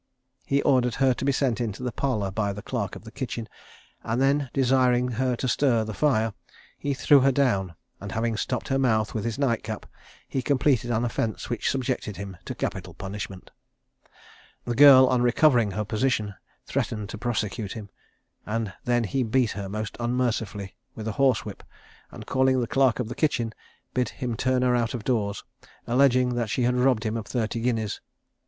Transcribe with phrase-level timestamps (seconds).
[0.47, 3.47] He ordered her to be sent into the parlour by the clerk of the kitchen,
[4.03, 6.33] and then desiring her to stir the fire,
[6.79, 9.85] he threw her down, and having stopped her mouth with his nightcap,
[10.27, 13.51] he completed an offence which subjected him to capital punishment.
[14.65, 16.33] The girl, on recovering her position,
[16.65, 17.89] threatened to prosecute him,
[18.43, 21.61] and then he beat her most unmercifully with a horsewhip,
[22.09, 23.53] and calling the clerk of the kitchen,
[23.93, 25.43] bid him turn her out of doors,
[25.85, 28.01] alleging that she had robbed him of thirty guineas.